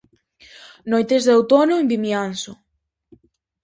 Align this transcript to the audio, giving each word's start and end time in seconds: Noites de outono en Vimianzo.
Noites 0.93 1.23
de 1.27 1.33
outono 1.37 1.75
en 1.81 1.85
Vimianzo. 1.93 2.53